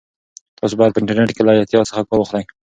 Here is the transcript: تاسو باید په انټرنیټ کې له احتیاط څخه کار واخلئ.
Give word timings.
تاسو 0.59 0.75
باید 0.79 0.93
په 0.93 0.99
انټرنیټ 1.01 1.29
کې 1.35 1.41
له 1.47 1.51
احتیاط 1.59 1.85
څخه 1.89 2.05
کار 2.07 2.17
واخلئ. 2.19 2.43